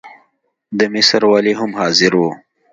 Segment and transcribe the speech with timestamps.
[0.77, 2.31] د مصر والي هم حاضر وو.